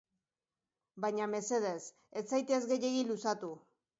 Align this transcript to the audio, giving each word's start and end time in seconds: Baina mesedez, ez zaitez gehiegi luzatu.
Baina 1.05 1.27
mesedez, 1.33 1.83
ez 2.21 2.25
zaitez 2.33 2.61
gehiegi 2.71 3.07
luzatu. 3.13 3.55